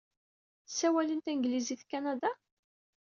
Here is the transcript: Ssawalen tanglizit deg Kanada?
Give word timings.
Ssawalen 0.67 1.21
tanglizit 1.21 1.81
deg 1.83 1.87
Kanada? 1.91 2.31